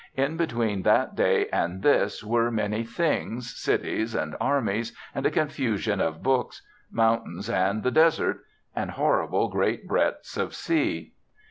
In 0.15 0.35
between 0.35 0.81
that 0.81 1.13
day 1.15 1.47
and 1.49 1.83
this 1.83 2.23
were 2.23 2.49
many 2.49 2.83
things, 2.83 3.55
cities 3.55 4.15
and 4.15 4.35
armies, 4.41 4.93
and 5.13 5.27
a 5.27 5.29
confusion 5.29 6.01
of 6.01 6.23
books, 6.23 6.63
mountains 6.89 7.51
and 7.51 7.83
the 7.83 7.91
desert, 7.91 8.39
and 8.75 8.89
horrible 8.89 9.47
great 9.47 9.87
breadths 9.87 10.37
of 10.37 10.55
sea. 10.55 11.13